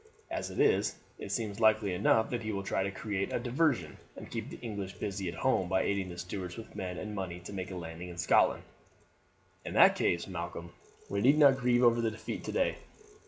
As 0.31 0.49
it 0.49 0.59
is, 0.59 0.95
it 1.19 1.31
seems 1.31 1.59
likely 1.59 1.93
enough 1.93 2.31
that 2.31 2.41
he 2.41 2.51
will 2.51 2.63
try 2.63 2.81
to 2.81 2.89
create 2.89 3.31
a 3.31 3.37
diversion, 3.37 3.97
and 4.15 4.31
keep 4.31 4.49
the 4.49 4.57
English 4.61 4.93
busy 4.95 5.29
at 5.29 5.35
home 5.35 5.69
by 5.69 5.83
aiding 5.83 6.09
the 6.09 6.17
Stuarts 6.17 6.57
with 6.57 6.75
men 6.75 6.97
and 6.97 7.13
money 7.13 7.39
to 7.41 7.53
make 7.53 7.69
a 7.69 7.75
landing 7.75 8.09
in 8.09 8.17
Scotland." 8.17 8.63
"In 9.63 9.75
that 9.75 9.95
case, 9.95 10.25
Malcolm, 10.25 10.71
we 11.07 11.21
need 11.21 11.37
not 11.37 11.59
grieve 11.59 11.83
over 11.83 12.01
the 12.01 12.09
defeat 12.09 12.43
today. 12.43 12.77